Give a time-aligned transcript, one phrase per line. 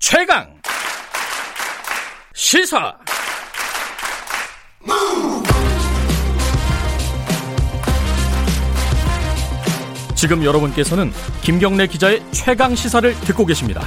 [0.00, 0.46] 최강
[2.32, 2.96] 시사
[10.14, 11.10] 지금 여러분께서는
[11.42, 13.82] 김경래 기자의 최강 시사를 듣고 계십니다.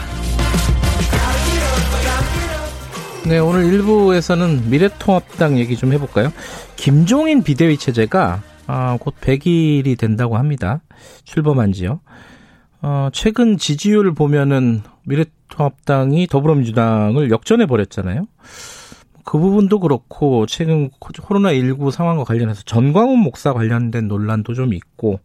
[3.26, 6.34] 네, 오늘 1부에서는 미래통합당 얘기 좀 해볼까요?
[6.76, 10.82] 김종인 비대위 체제가 아, 곧 100일이 된다고 합니다.
[11.24, 12.02] 출범한 지요.
[12.82, 18.26] 어, 최근 지지율을 보면은 미래 통합당이 더불어민주당을 역전해 버렸잖아요.
[19.24, 25.20] 그 부분도 그렇고 최근 코로나 19 상황과 관련해서 전광훈 목사 관련된 논란도 좀 있고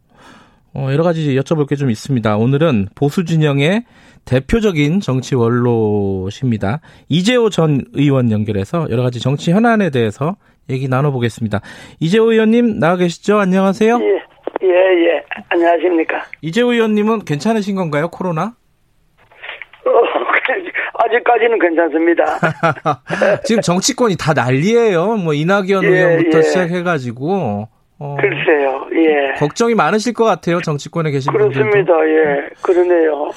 [0.74, 2.36] 어, 여러 가지 여쭤볼 게 좀 있습니다.
[2.36, 3.84] 오늘은 보수 진영의
[4.26, 6.80] 대표적인 정치 원로십니다.
[7.08, 10.36] 이재호 전 의원 연결해서 여러 가지 정치 현안에 대해서
[10.68, 11.60] 얘기 나눠보겠습니다.
[12.00, 13.38] 이재호 의원님 나와 계시죠?
[13.38, 13.98] 안녕하세요.
[14.02, 15.24] 예, 예, 예.
[15.48, 16.24] 안녕하십니까.
[16.42, 18.08] 이재호 의원님은 괜찮으신 건가요?
[18.10, 18.54] 코로나?
[19.86, 19.90] 어,
[20.94, 22.24] 아직까지는 괜찮습니다.
[23.44, 25.16] 지금 정치권이 다 난리예요.
[25.16, 26.42] 뭐 이낙연 예, 의원부터 예.
[26.42, 29.38] 시작해가지고 어, 글쎄요, 예.
[29.38, 30.60] 걱정이 많으실 것 같아요.
[30.60, 31.52] 정치권에 계신 분들도.
[31.52, 32.48] 그렇습니다, 예.
[32.62, 33.30] 그러네요.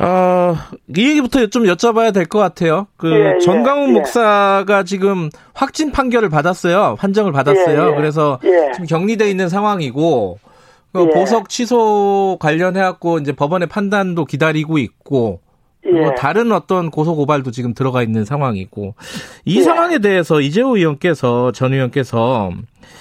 [0.00, 0.54] 어,
[0.96, 2.88] 이 얘기부터 좀 여쭤봐야 될 것 같아요.
[2.96, 3.92] 그 예, 예, 전광훈 예.
[3.92, 6.96] 목사가 지금 확진 판결을 받았어요.
[6.98, 7.82] 판정을 받았어요.
[7.88, 7.96] 예, 예.
[7.96, 8.72] 그래서 예.
[8.72, 10.38] 지금 격리돼 있는 상황이고
[10.92, 11.14] 그 예.
[11.14, 15.40] 보석 취소 관련해 갖고 이제 법원의 판단도 기다리고 있고
[15.86, 16.14] 예.
[16.16, 18.94] 다른 어떤 고소 고발도 지금 들어가 있는 상황이고
[19.44, 19.62] 이 예.
[19.62, 22.50] 상황에 대해서 이재호 의원께서 전 의원께서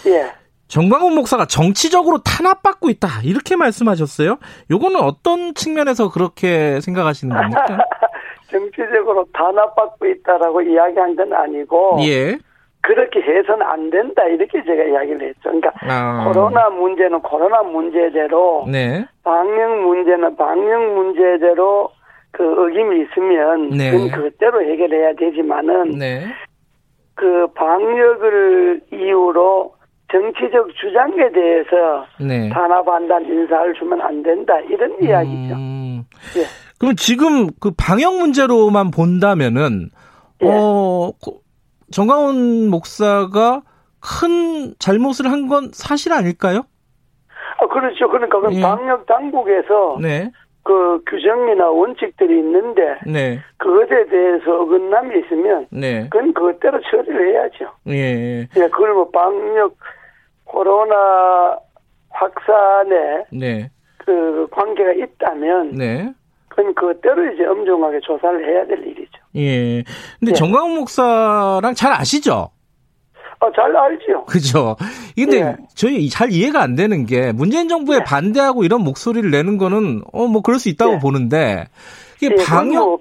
[0.07, 0.31] 예.
[0.67, 4.37] 정광훈 목사가 정치적으로 탄압받고 있다 이렇게 말씀하셨어요.
[4.71, 7.77] 요거는 어떤 측면에서 그렇게 생각하시는 겁니까?
[8.53, 12.37] 정치적으로 단합받고 있다라고 이야기한 건 아니고, 예.
[12.81, 15.41] 그렇게 해서는 안 된다, 이렇게 제가 이야기를 했죠.
[15.43, 16.25] 그러니까, 아.
[16.25, 19.05] 코로나 문제는 코로나 문제대로, 네.
[19.23, 21.89] 방역 문제는 방역 문제대로
[22.33, 23.91] 그 어김이 있으면, 네.
[23.91, 26.25] 그건 그대로 해결해야 되지만은, 네.
[27.15, 29.75] 그 방역을 이유로
[30.11, 32.49] 정치적 주장에 대해서 네.
[32.49, 35.53] 탄압한다는 인사를 주면 안 된다 이런 이야기죠.
[35.55, 36.03] 음.
[36.38, 36.43] 예.
[36.79, 39.89] 그럼 지금 그 방역 문제로만 본다면은
[40.41, 40.47] 예.
[40.49, 41.41] 어 고-
[41.91, 43.61] 정광훈 목사가
[44.01, 46.63] 큰 잘못을 한 건 사실 아닐까요?
[47.59, 48.09] 아, 그렇죠.
[48.09, 48.61] 그러니까 그 예.
[48.61, 50.31] 방역 당국에서 네.
[50.63, 53.40] 그 규정이나 원칙들이 있는데 네.
[53.57, 56.07] 그것에 대해서 어긋남이 있으면 네.
[56.09, 57.66] 그건 그것대로 처리를 해야죠.
[57.90, 58.47] 예.
[58.56, 59.75] 예, 그걸 뭐 방역
[60.46, 61.57] 코로나
[62.09, 63.69] 확산에 네.
[63.97, 66.13] 그 관계가 있다면 네.
[66.47, 69.22] 그건 그것대로 이제 엄중하게 조사를 해야 될 일이죠.
[69.35, 69.84] 예.
[70.19, 70.34] 근데 예.
[70.34, 72.53] 정광훈 목사랑 잘 아시죠?
[73.43, 74.25] 아, 잘 알죠.
[74.25, 74.75] 그죠?
[75.15, 75.55] 근데 예.
[75.75, 78.03] 저희 잘 이해가 안 되는 게 문재인 정부에 예.
[78.03, 80.99] 반대하고 이런 목소리를 내는 거는 어 뭐 그럴 수 있다고 예.
[80.99, 81.67] 보는데
[82.21, 82.99] 이게 예, 방역 뭐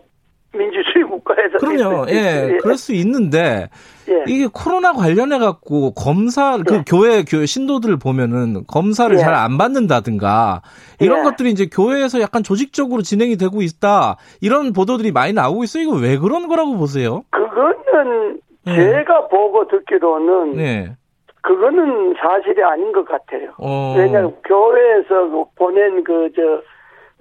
[0.55, 2.07] 민주주의 국가에서 그럼요.
[2.11, 2.49] 예.
[2.51, 2.59] 있지.
[2.61, 3.71] 그럴 수 있는데
[4.09, 4.25] 예.
[4.27, 6.85] 이게 코로나 관련해 갖고 검사 그 예.
[6.87, 9.19] 교회 교 신도들 보면은 검사를 예.
[9.21, 10.63] 잘안 받는다든가
[11.01, 11.23] 이런 예.
[11.23, 15.85] 것들이 이제 교회에서 약간 조직적으로 진행이 되고 있다 이런 보도들이 많이 나오고 있어요.
[15.85, 17.23] 이거 왜 그런 거라고 보세요?
[17.31, 18.75] 그거는 예.
[18.75, 20.97] 제가 보고 듣기로는 네.
[21.43, 23.51] 그거는 사실이 아닌 것 같아요.
[23.59, 23.95] 어.
[23.97, 26.63] 왜냐하면 교회에서 그 보낸 그 저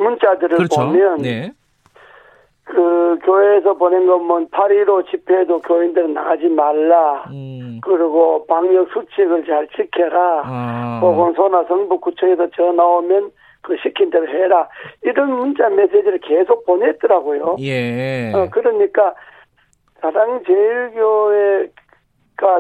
[0.02, 0.82] 문자들을 그렇죠.
[0.82, 1.52] 보면 네.
[2.64, 7.26] 그 교회에서 보낸 것뭐 8.15 집회도 교인들은 나가지 말라.
[7.32, 7.80] 음.
[7.84, 10.42] 그리고 방역 수칙을 잘 지켜라.
[10.46, 11.00] 아.
[11.02, 13.32] 보건소나 성북구청에서 전화 오면
[13.62, 14.68] 그 시킨 대로 해라.
[15.04, 17.58] 이런 문자 메시지를 계속 보냈더라고요.
[17.60, 18.32] 예.
[18.34, 19.14] 어, 그러니까
[20.02, 21.72] 사랑제일교회가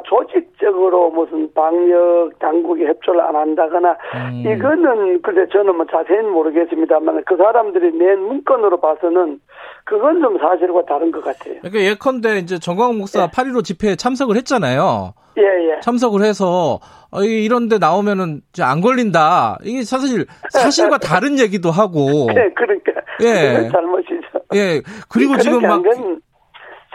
[0.05, 4.43] 조직적으로 무슨 방역 당국이 협조를 안 한다거나 음.
[4.45, 9.39] 이거는 근데 저는 뭐 자세히는 모르겠습니다만 그 사람들이 낸 문건으로 봐서는
[9.85, 11.55] 그건 좀 사실과 다른 것 같아요.
[11.61, 13.27] 그러니까 예컨대 이제 정광훈 목사 예.
[13.27, 15.13] 8.15 집회에 참석을 했잖아요.
[15.37, 15.79] 예, 예.
[15.81, 16.79] 참석을 해서
[17.11, 19.57] 어, 이- 이런데 나오면은 안 걸린다.
[19.63, 22.27] 이게 사실 사실과 다른 얘기도 하고.
[22.33, 22.91] 네, 그러니까
[23.21, 23.69] 예.
[23.71, 24.27] 잘못이죠.
[24.55, 24.81] 예.
[25.09, 25.81] 그리고 지금 막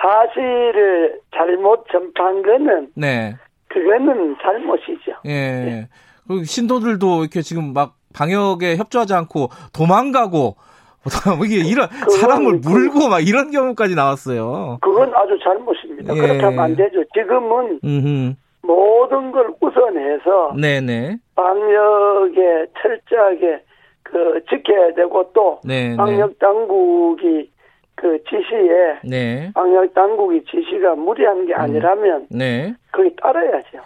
[0.06, 3.34] 사실을 잘못 전파한 거는 네.
[3.68, 5.12] 그거는 잘못이죠.
[5.26, 5.88] 예.
[6.26, 10.56] 그리고 신도들도 이렇게 지금 막 방역에 협조하지 않고 도망가고
[11.44, 11.88] 이게 이런
[12.20, 14.78] 사람을 그- 물고 막 이런 경우까지 나왔어요.
[14.80, 16.14] 그건 아주 잘못입니다.
[16.16, 16.20] 예.
[16.20, 17.02] 그렇게 하면 안 되죠.
[17.14, 18.34] 지금은 음.
[18.62, 21.16] 모든 걸 우선해서 네, 네.
[21.36, 23.62] 방역에 철저하게
[24.02, 25.96] 그 지켜야 되고 또 네, 네.
[25.96, 27.50] 방역 당국이
[27.96, 29.50] 그 지시에 네.
[29.54, 32.74] 방역 당국이 지시가 무리한 게 아니라면 네.
[32.92, 33.78] 거기 따라야죠.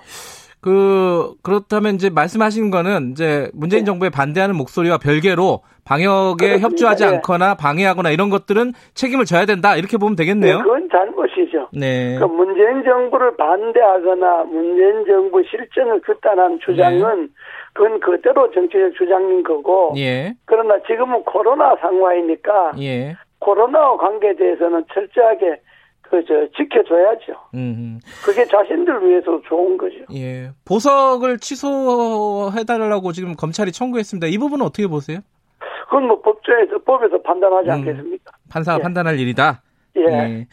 [0.61, 3.87] 그 그렇다면 이제 말씀하신 거는 이제 문재인 네.
[3.87, 6.69] 정부에 반대하는 목소리와 별개로 방역에 그렇습니다.
[6.69, 7.09] 협조하지 예.
[7.09, 10.59] 않거나 방해하거나 이런 것들은 책임을 져야 된다 이렇게 보면 네, 되겠네요.
[10.59, 11.69] 그건 잘못이죠.
[11.73, 12.19] 네.
[12.19, 17.31] 그 문재인 정부를 반대하거나 문재인 정부 실정을 규탄한 주장은
[17.73, 20.35] 그건 그대로 정치적 주장인 거고 예.
[20.45, 23.17] 그러나 지금은 코로나 상황이니까 예.
[23.41, 25.61] 코로나와 관계에 대해서는 철저하게
[26.03, 27.33] 그저 지켜줘야죠.
[27.55, 28.01] 음.
[28.25, 29.97] 그게 자신들 위해서 좋은 거죠.
[30.15, 30.51] 예.
[30.65, 34.27] 보석을 취소해달라고 지금 검찰이 청구했습니다.
[34.27, 35.21] 이 부분은 어떻게 보세요?
[35.85, 37.73] 그건 뭐 법조에서 법에서 판단하지 음.
[37.73, 38.33] 않겠습니까?
[38.49, 38.83] 판사가 예.
[38.83, 39.63] 판단할 일이다.
[39.97, 40.47] 예.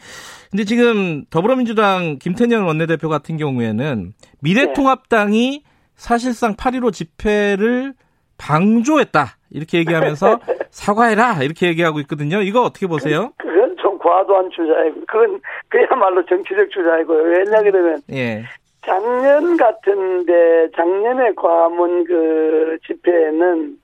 [0.50, 5.62] 근데 지금 더불어민주당 김태년 원내대표 같은 경우에는 미래통합당이
[5.94, 7.94] 사실상 8.15 집회를
[8.38, 9.36] 방조했다.
[9.50, 10.38] 이렇게 얘기하면서
[10.70, 11.42] 사과해라.
[11.42, 12.40] 이렇게 얘기하고 있거든요.
[12.40, 13.32] 이거 어떻게 보세요?
[13.38, 17.22] 그건 좀 과도한 주장이고 그건 그야말로 정치적 주장이고요.
[17.22, 18.44] 왜냐 그러면 예.
[18.84, 23.76] 작년 같은데 작년에 과문 그 집회에는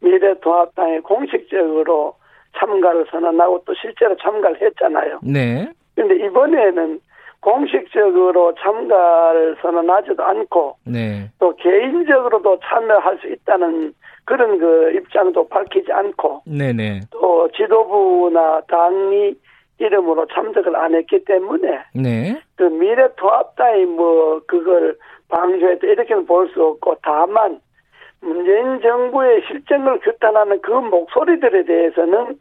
[0.00, 2.14] 미래통합당이 공식적으로
[2.58, 5.20] 참가를 선언하고 또 실제로 참가를 했잖아요.
[5.22, 5.68] 네.
[5.94, 7.00] 근데 이번에는
[7.40, 11.30] 공식적으로 참가를 선언하지도 않고 네.
[11.38, 13.92] 또 개인적으로도 참여할 수 있다는
[14.24, 17.00] 그런 그 입장도 밝히지 않고 네네.
[17.10, 19.34] 또 지도부나 당이
[19.78, 22.40] 이름으로 참석을 안 했기 때문에 네.
[22.56, 24.96] 그 미래통합당이 뭐 그걸
[25.28, 27.60] 방조했다 이렇게는 볼 수 없고 다만
[28.20, 32.38] 문재인 정부의 실정을 규탄하는 그 목소리들에 대해서는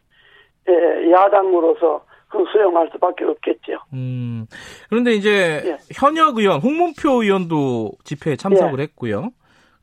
[0.70, 3.74] 예, 야당으로서 그 수용할 수밖에 없겠죠.
[3.94, 4.46] 음.
[4.90, 5.78] 그런데 이제 예.
[5.94, 9.32] 현역 의원, 홍문표 의원도 집회에 참석을 했고요.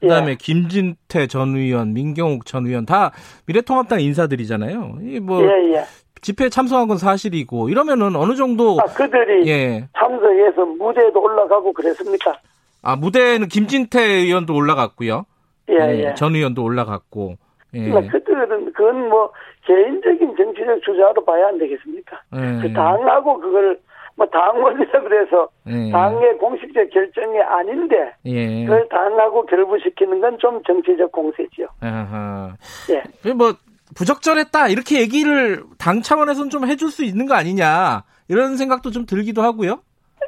[0.00, 0.34] 그다음에 예.
[0.36, 3.12] 김진태 전 의원, 민경욱 전 의원 다
[3.46, 4.98] 미래통합당 인사들이잖아요.
[5.02, 5.84] 이뭐 예, 예.
[6.20, 9.88] 집회에 참석한 건 사실이고 이러면은 어느 정도 아, 그들이 예.
[9.98, 12.38] 참석해서 무대에도 올라가고 그랬습니까?
[12.82, 15.26] 아 무대에는 김진태 의원도 올라갔고요.
[15.70, 15.74] 예,
[16.04, 16.14] 예.
[16.14, 17.36] 전 의원도 올라갔고.
[17.74, 17.88] 예.
[17.88, 19.30] 그러니까 그들은 그건 뭐
[19.66, 22.20] 개인적인 정치적 주자로 봐야 안 되겠습니까?
[22.34, 22.62] 예.
[22.62, 23.78] 그 당하고 그걸
[24.18, 25.90] 뭐 당원이라 그래서 예.
[25.92, 28.64] 당의 공식적 결정이 아닌데 예.
[28.64, 31.66] 그걸 당하고 결부시키는 건 좀 정치적 공세지요.
[31.80, 32.52] 아하.
[32.90, 33.02] 예.
[33.22, 33.54] 그뭐
[33.96, 39.42] 부적절했다 이렇게 얘기를 당 차원에서는 좀 해줄 수 있는 거 아니냐 이런 생각도 좀 들기도
[39.42, 39.80] 하고요.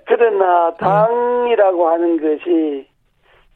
[0.06, 2.86] 그러나 당이라고 하는 것이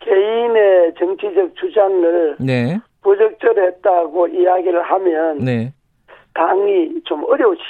[0.01, 5.73] 개인의 정치적 주장을 네, 부적절했다고 이야기를 하면 네.
[6.35, 7.65] 당이 좀 어려워지죠.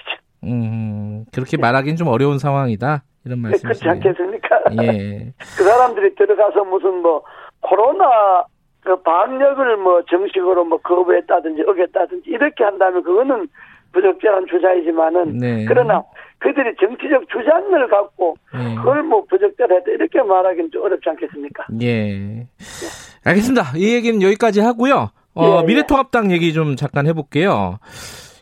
[0.44, 0.93] 음,
[1.32, 3.92] 그렇게 말하기는 좀 어려운 상황이다 이런 그렇지 말씀이시네요.
[3.92, 4.60] 않겠습니까?
[4.82, 7.22] 예, 그 사람들이 들어가서 무슨 뭐
[7.60, 8.44] 코로나
[8.80, 13.48] 그 방역을 뭐 정식으로 뭐 거부했다든지 어겼다든지 이렇게 한다면 그거는
[13.92, 15.64] 부적절한 주장이지만은 네.
[15.66, 16.02] 그러나
[16.38, 18.74] 그들이 정치적 주장을 갖고 네.
[18.74, 21.64] 그걸 뭐 부적절했다 이렇게 말하기는 좀 어렵지 않겠습니까?
[21.82, 22.46] 예.
[23.24, 23.72] 알겠습니다.
[23.76, 25.10] 이 얘기는 여기까지 하고요.
[25.36, 25.66] 어, 예, 예.
[25.66, 27.78] 미래통합당 얘기 좀 잠깐 해볼게요.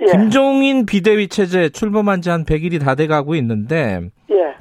[0.02, 4.00] 예, 김종인 비대위 체제 출범한 지 한 100일이 다 돼가고 있는데
[4.30, 4.54] 예,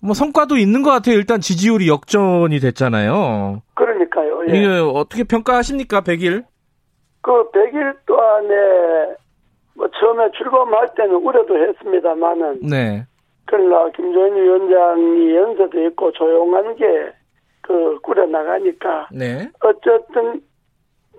[0.00, 1.16] 뭐 성과도 있는 것 같아요.
[1.16, 3.62] 일단 지지율이 역전이 됐잖아요.
[3.74, 4.42] 그러니까요.
[4.48, 4.56] 예.
[4.56, 6.00] 이게 어떻게 평가하십니까?
[6.02, 6.44] 100일?
[7.22, 9.14] 그 100일 동안에
[9.74, 13.04] 뭐 처음에 출범할 때는 우려도 했습니다만은 네.
[13.46, 16.84] 그러나 김종인 위원장이 연세도 있고 조용한 게
[17.66, 19.50] 그 꾸려 나가니까 네.
[19.60, 20.40] 어쨌든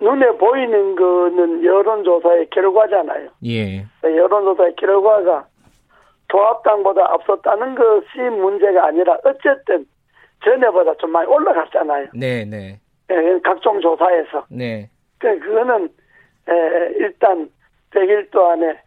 [0.00, 3.30] 눈에 보이는 거는 여론조사의 결과잖아요.
[3.44, 3.84] 예.
[4.02, 5.46] 여론조사의 결과가
[6.28, 9.86] 통합당보다 앞섰다는 것이 문제가 아니라 어쨌든
[10.44, 12.08] 전에보다 좀 많이 올라갔잖아요.
[12.14, 12.80] 네, 네.
[13.10, 14.46] 예, 각종 조사에서.
[14.50, 14.90] 네.
[15.18, 15.88] 그 그거는
[16.48, 17.50] 에, 일단
[17.90, 18.78] 100일 동안에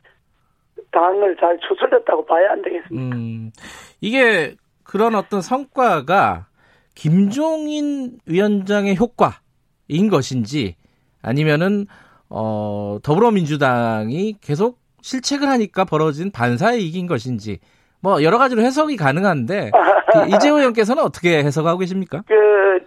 [0.91, 3.15] 당을 잘 추스렸다고 봐야 안 되겠습니까?
[3.15, 3.51] 음.
[3.99, 6.47] 이게 그런 어떤 성과가
[6.95, 10.75] 김종인 위원장의 효과인 것인지
[11.21, 11.85] 아니면은
[12.29, 17.59] 어 더불어민주당이 계속 실책을 하니까 벌어진 반사의 이긴 것인지
[18.01, 19.71] 뭐 여러 가지로 해석이 가능한데
[20.11, 22.23] 그 이재호 의원께서는 어떻게 해석하고 계십니까?
[22.27, 22.33] 그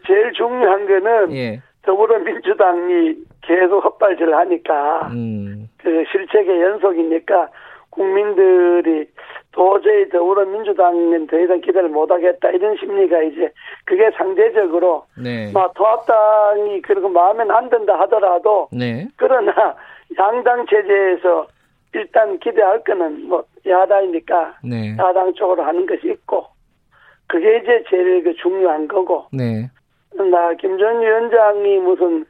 [0.06, 1.62] 제일 중요한 거는 예.
[1.82, 5.68] 더불어민주당이 계속 헛발질을 하니까 음.
[5.78, 7.48] 그 실책의 연속이니까
[7.90, 9.06] 국민들이
[9.54, 13.52] 도저히 더불어민주당은 더 이상 기대를 못하겠다 이런 심리가 이제
[13.84, 15.52] 그게 상대적으로 네.
[15.52, 19.06] 막 통합당이 그리고 마음에 안 든다 하더라도 네.
[19.16, 19.76] 그러나
[20.18, 21.46] 양당 체제에서
[21.94, 24.96] 일단 기대할 거는 뭐 야당이니까 네.
[24.98, 26.46] 야당 쪽으로 하는 것이 있고
[27.28, 29.70] 그게 이제 제일 그 중요한 거고 네.
[30.16, 32.26] 나 김전 위원장이 무슨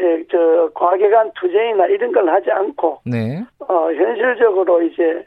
[0.00, 3.44] 예, 저 과계간 투쟁이나 이런 걸 하지 않고 네.
[3.60, 5.26] 어 현실적으로 이제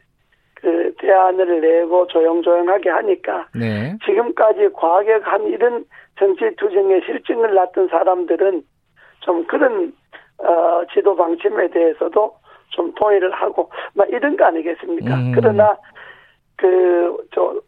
[0.61, 3.95] 그 대안을 내고 조용조용하게 하니까 네.
[4.05, 5.85] 지금까지 과격한 이런
[6.17, 8.63] 정치 투쟁에 실증을 났던 사람들은
[9.19, 9.93] 좀 그런
[10.39, 12.33] 어, 지도 방침에 대해서도
[12.69, 15.15] 좀 동의를 하고 막 이런 거 아니겠습니까?
[15.15, 15.31] 음.
[15.35, 15.77] 그러나
[16.55, 17.61] 그저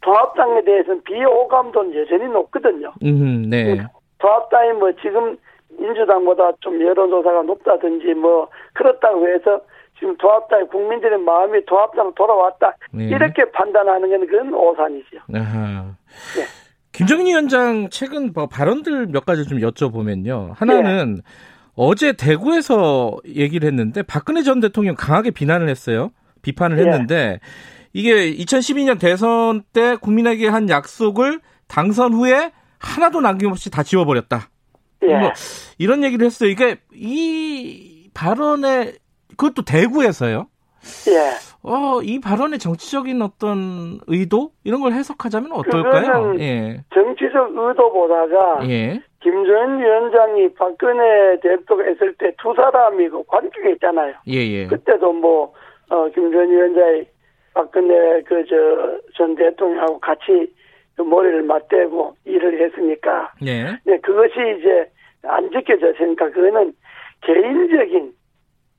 [0.00, 2.92] 통합당에 대해서는 비호감도는 여전히 높거든요.
[3.04, 3.80] 음, 네.
[4.18, 5.36] 통합당이 뭐 지금
[5.78, 9.60] 민주당보다 좀 여론조사가 높다든지 뭐 그렇다고 해서
[10.02, 13.04] 지금 통합당의 국민들의 마음이 통합당 돌아왔다 네.
[13.04, 15.18] 이렇게 판단하는 건 그건 오산이죠.
[15.32, 15.94] 아하.
[16.36, 16.44] 네.
[16.90, 20.54] 김정인 위원장 최근 뭐 발언들 몇 가지 좀 여쭤보면요.
[20.56, 21.22] 하나는
[21.74, 26.10] 어제 대구에서 얘기를 했는데 박근혜 전 대통령 강하게 비난을 했어요.
[26.42, 26.82] 비판을 예.
[26.82, 27.38] 했는데
[27.92, 34.48] 이게 2012년 대선 때 국민에게 한 약속을 당선 후에 하나도 남김없이 다 지워버렸다.
[35.04, 35.16] 예.
[35.16, 35.32] 뭐
[35.78, 36.50] 이런 얘기를 했어요.
[36.50, 38.94] 이게 이 발언에
[39.42, 40.46] 그것도 대구에서요.
[41.10, 41.18] 예.
[41.64, 46.34] 어, 이 발언의 정치적인 어떤 의도 이런 걸 해석하자면 어떨까요?
[46.38, 46.84] 예.
[46.94, 49.00] 정치적 의도보다가 예.
[49.20, 54.14] 김정은 위원장이 박근혜 대표가 있을 때 두 사람이 그 관계가 있잖아요.
[54.28, 54.66] 예, 예.
[54.66, 55.52] 그때도 뭐,
[55.90, 57.04] 어, 김정은 위원장이
[57.54, 58.54] 박근혜 그 저
[59.16, 60.52] 전 대통령하고 같이
[60.96, 63.32] 그 머리를 맞대고 일을 했으니까.
[63.46, 63.64] 예.
[63.84, 64.88] 네, 그것이 이제
[65.24, 66.72] 안 지켜졌으니까 그거는
[67.20, 68.12] 개인적인,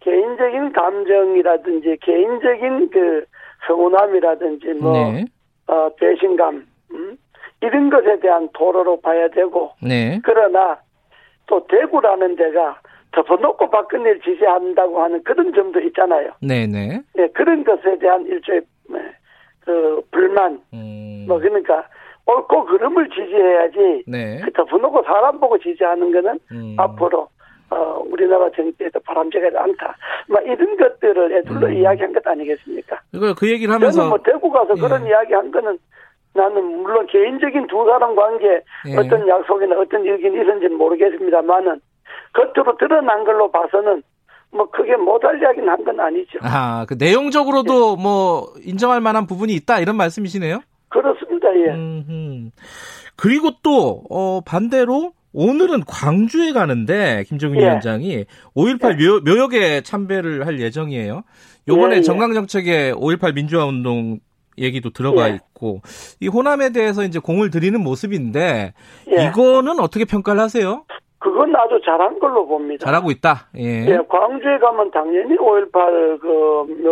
[0.04, 3.26] 개인적인 감정이라든지 개인적인 그
[3.68, 5.26] 서운함이라든지 뭐, 네.
[5.68, 7.18] 어, 배신감, 음?
[7.62, 10.20] 이런 것에 대한 도로로 봐야 되고, 네.
[10.24, 10.78] 그러나
[11.48, 12.80] 또 대구라는 데가
[13.14, 16.32] 덮어놓고 박근혜를 지지한다고 하는 그런 점도 있잖아요.
[16.42, 17.02] 네, 네.
[17.18, 19.00] 예, 그런 것에 대한 일종의 네,
[19.62, 21.26] 그 불만, 음.
[21.28, 21.88] 뭐 그러니까
[22.26, 24.42] 옳고 그름을 지지해야지 네.
[24.44, 26.76] 그 덮어놓고 사람 보고 지지하는 거는 음.
[26.78, 27.30] 앞으로
[27.74, 29.96] 어, 우리나라 정치에도 바람직하지 않다.
[30.30, 31.74] 뭐 이런 것들을 애둘러 음.
[31.74, 33.00] 이야기한 것 아니겠습니까?
[33.14, 34.82] 이거 그 얘기를 저는 하면서 뭐 대구 가서 예.
[34.82, 35.78] 그런 이야기 한 거는
[36.36, 38.98] 나는 물론 개인적인 두 사람 관계 예.
[38.98, 41.80] 어떤 약속이나 어떤 의견이 있었는지는 모르겠습니다만은
[42.34, 44.04] 겉으로 드러난 걸로 봐서는
[44.52, 46.40] 뭐 크게 못할 이야기는 한 건 아니죠.
[46.42, 50.60] 아, 그 내용적으로도 뭐 인정할 만한 부분이 있다 이런 말씀이시네요.
[50.90, 51.48] 그렇습니다.
[51.56, 51.72] 예.
[51.74, 52.50] 음흠.
[53.16, 57.62] 그리고 또 어, 반대로 오늘은 광주에 가는데 김정은 예.
[57.62, 58.26] 위원장이
[58.56, 61.24] 5.18 묘, 묘역에 참배를 할 예정이에요.
[61.68, 62.02] 요번에 예, 예.
[62.02, 64.20] 정강정책에 5.18 민주화 운동
[64.58, 65.36] 얘기도 들어가 예.
[65.36, 65.82] 있고
[66.20, 68.74] 이 호남에 대해서 이제 공을 들이는 모습인데
[69.12, 69.26] 예.
[69.26, 70.86] 이거는 어떻게 평가를 하세요?
[71.18, 72.86] 그건 아주 잘한 걸로 봅니다.
[72.86, 73.48] 잘하고 있다.
[73.58, 73.86] 예.
[73.88, 76.84] 예, 광주에 가면 당연히 5.18그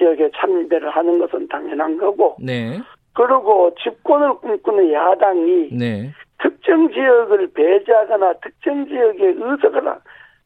[0.00, 2.80] 묘역에 참배를 하는 것은 당연한 거고 네.
[3.14, 6.12] 그리고 집권을 꿈꾸는 야당이 네.
[6.42, 9.82] 특정 지역을 배제하거나 특정 지역의 의석을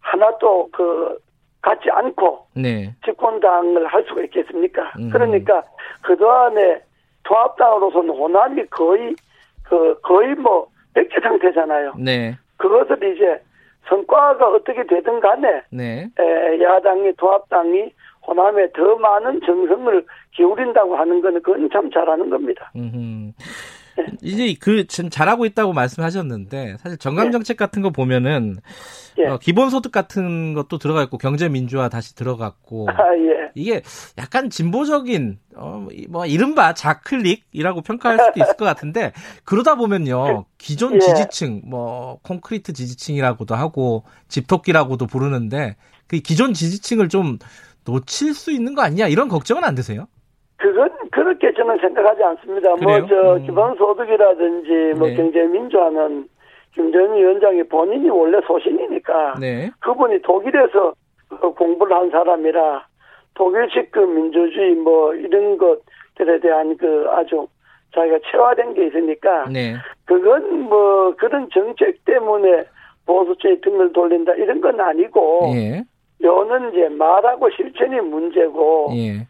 [0.01, 1.19] 하나 또그
[1.63, 2.95] 갖지 않고 네.
[3.05, 4.93] 집권당을 할 수가 있겠습니까?
[4.99, 5.11] 음.
[5.11, 5.63] 그러니까
[6.03, 6.81] 그동안에
[7.25, 9.17] 통합당으로서는 호남이 거의
[9.65, 11.95] 그 거의 뭐 백지 상태잖아요.
[11.99, 12.37] 네.
[12.59, 13.41] 그것을 이제
[13.89, 16.09] 성과가 어떻게 되든 간에 네.
[16.19, 17.93] 에, 야당이 통합당이
[18.27, 22.71] 호남에 더 많은 정성을 기울인다고 하는 거는 그건 참 잘하는 겁니다.
[22.77, 23.33] 음흠.
[24.23, 28.57] 이제 그 지금 잘하고 있다고 말씀하셨는데 사실 정강 정책 같은 거 보면은
[29.19, 29.27] 예.
[29.27, 33.51] 어, 기본소득 같은 것도 들어가 있고 경제 민주화 다시 들어갔고 아, 예.
[33.55, 33.83] 이게
[34.19, 39.13] 약간 진보적인 어, 이- 뭐 이른바 자클릭이라고 평가할 수도 있을 것 같은데
[39.45, 40.99] 그러다 보면요 기존 예.
[40.99, 45.77] 지지층 뭐 콘크리트 지지층이라고도 하고 집토끼라고도 부르는데
[46.07, 47.39] 그 기존 지지층을 좀
[47.85, 50.09] 놓칠 수 있는 거 아니냐 이런 걱정은 안 드세요?
[50.57, 52.75] 그건 그렇게 저는 생각하지 않습니다.
[52.77, 52.99] 그래요?
[52.99, 53.47] 뭐저 음.
[53.47, 55.15] 기본소득이라든지 뭐 네.
[55.15, 56.29] 경제민주화는
[56.75, 59.71] 김정은 위원장이 본인이 원래 소신이니까 네.
[59.81, 60.95] 그분이 독일에서
[61.29, 62.87] 그 공부를 한 사람이라
[63.35, 67.47] 독일식 그 민주주의 뭐 이런 것들에 대한 그 아주
[67.95, 69.75] 자기가 체화된 게 있으니까 네.
[70.05, 72.65] 그건 뭐 그런 정책 때문에
[73.07, 75.83] 보수주의 등을 돌린다 이런 건 아니고 예.
[76.23, 79.27] 요는 이제 말하고 실천이 문제고 예.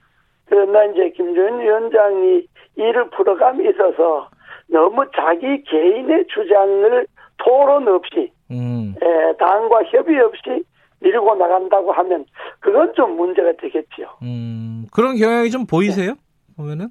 [0.48, 4.28] 그러나 이제 김정은 위원장이 이를 풀어감에 있어서
[4.68, 7.06] 너무 자기 개인의 주장을
[7.38, 8.94] 토론 없이 음.
[9.00, 10.64] 에, 당과 협의 없이
[11.00, 12.24] 밀고 나간다고 하면
[12.60, 14.08] 그건 좀 문제가 되겠지요.
[14.22, 16.14] 음, 그런 경향이 좀 보이세요?
[16.56, 16.88] 보면은?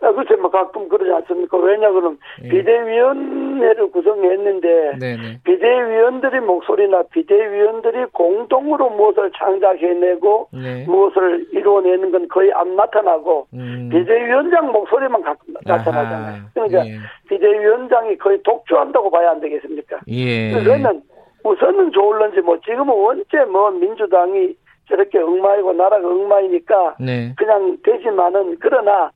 [0.00, 1.56] 아, 글쎄 뭐 가끔 그러지 않습니까?
[1.58, 2.48] 왜냐 그러면 예.
[2.48, 5.40] 비대위원 회를 구성했는데 네네.
[5.44, 10.84] 비대위원들의 목소리나 비대위원들이 공동으로 무엇을 창작해내고 네.
[10.86, 13.88] 무엇을 이루어내는 건 거의 안 나타나고 음.
[13.92, 16.42] 비대위원장 목소리만 가끔 나타나잖아요.
[16.54, 16.98] 그러니까 예.
[17.28, 20.00] 비대위원장이 거의 독주한다고 봐야 안 되겠습니까?
[20.08, 20.52] 예.
[20.52, 21.02] 그거는
[21.44, 24.54] 우선은 좋을런지 뭐 지금은 원체 뭐 민주당이
[24.88, 27.34] 저렇게 엉망이고 나라가 엉망이니까 네.
[27.36, 29.10] 그냥 되지만은 그러나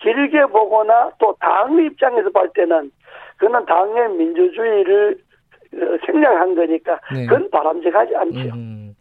[0.00, 2.90] 길게 보거나 또 당 입장에서 볼 때는
[3.36, 5.18] 그는 당의 민주주의를
[5.74, 7.26] 어, 생략한 거니까 네.
[7.26, 8.38] 그건 바람직하지 않죠.
[8.54, 8.94] 음,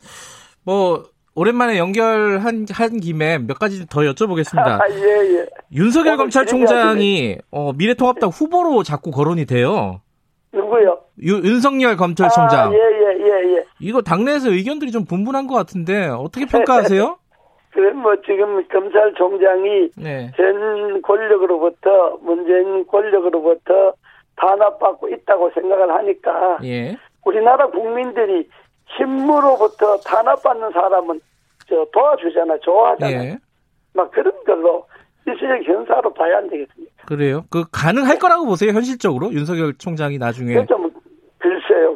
[0.66, 1.04] 뭐
[1.36, 4.68] 오랜만에 연결한 한 김에 몇 가지 더 여쭤보겠습니다.
[4.68, 5.46] 아, 예, 예.
[5.74, 10.02] 윤석열 검찰총장이 어, 미래통합당 후보로 자꾸 거론이 돼요.
[10.54, 11.00] 누구요?
[11.24, 12.70] 유- 윤석열 검찰총장.
[12.70, 13.64] 아, 예, 예, 예, 예.
[13.80, 17.18] 이거 당내에서 의견들이 좀 분분한 것 같은데 어떻게 평가하세요?
[17.72, 20.32] 그럼 뭐 지금 검찰총장이 네.
[20.38, 23.94] 전 권력으로부터 문재인 권력으로부터
[24.36, 26.98] 탄압받고 있다고 생각을 하니까 예.
[27.26, 28.48] 우리나라 국민들이
[28.98, 31.20] 힘으로부터 탄압받는 사람은
[31.68, 33.12] 저 도와주잖아, 좋아하잖아.
[33.12, 33.38] 예.
[33.94, 34.86] 막 그런 걸로
[35.26, 37.06] 일시적 현사로 봐야 안 되겠습니까?
[37.08, 37.46] 그래요.
[37.50, 39.34] 그 가능할 거라고 보세요, 현실적으로?
[39.34, 40.54] 윤석열 총장이 나중에.
[40.54, 40.95] 그좀 글쎄요.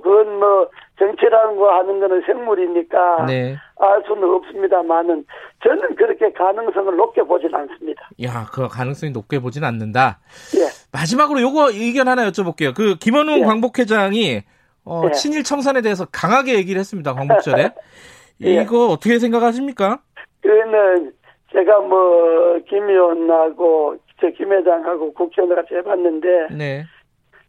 [0.09, 3.55] 그건 뭐 정치라는 거 하는 거는 생물이니까 네.
[3.79, 5.23] 알 수는 없습니다만은
[5.63, 8.09] 저는 그렇게 가능성을 높게 보진 않습니다.
[8.23, 10.19] 야, 그 가능성이 높게 보진 않는다.
[10.57, 10.65] 예.
[10.91, 12.73] 마지막으로 요거 의견 하나 여쭤볼게요.
[12.75, 13.43] 그 김원웅 예.
[13.43, 14.41] 광복회장이
[14.85, 15.11] 어, 예.
[15.11, 17.13] 친일 청산에 대해서 강하게 얘기를 했습니다.
[17.13, 17.69] 광복절에.
[18.45, 18.61] 예.
[18.63, 19.99] 이거 어떻게 생각하십니까?
[20.41, 21.13] 그거는
[21.51, 26.83] 제가 뭐 김 의원하고 저 김 회장하고 국회의원 같이 해봤는데 네.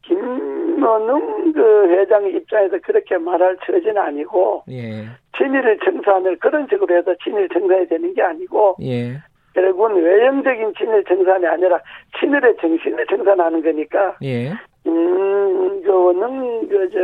[0.03, 5.05] 김원웅 그 회장의 입장에서 그렇게 말할 처지는 아니고 예.
[5.37, 9.19] 친일 청산을 그런 식으로 해서 친일 청산이 되는 게 아니고 예.
[9.55, 11.81] 결국은 외형적인 친일 청산이 아니라
[12.19, 14.53] 친일의 정신을 청산하는 거니까 예.
[14.87, 16.99] 음, 그거는 그저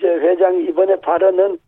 [0.00, 1.58] 저 회장이 이번에 발언은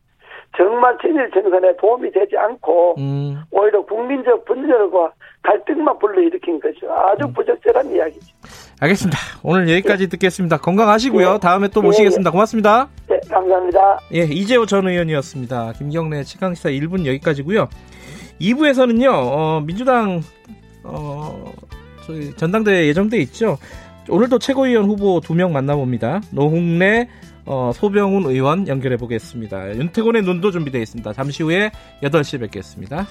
[0.57, 3.37] 정말 친일 청산에 도움이 되지 않고 음.
[3.51, 6.93] 오히려 국민적 분열과 갈등만 불러일으킨 거죠.
[6.93, 7.33] 아주 음.
[7.33, 8.38] 부적절한 이야기죠.
[8.81, 9.19] 알겠습니다.
[9.43, 10.59] 오늘 여기까지 듣겠습니다.
[10.59, 11.35] 건강하시고요.
[11.35, 11.39] 예.
[11.41, 12.31] 다음에 또 예, 모시겠습니다.
[12.31, 12.89] 고맙습니다.
[13.09, 13.99] 네, 감사합니다.
[14.15, 15.73] 예, 이재호 전 의원이었습니다.
[15.79, 17.69] 김경래 최강시사 1분 여기까지고요.
[18.41, 19.09] 2부에서는요.
[19.13, 20.23] 어, 민주당
[20.85, 21.53] 어,
[22.07, 23.59] 저희 전당대회 예정돼 있죠.
[24.09, 26.21] 오늘도 최고위원 후보 두 명 만나봅니다.
[26.31, 27.09] 노홍래
[27.47, 29.75] 어, 소병훈 의원 연결해 보겠습니다.
[29.77, 31.13] 윤태곤의 눈도 준비되어 있습니다.
[31.15, 31.71] 잠시 후에
[32.03, 33.07] 8시에 뵙겠습니다.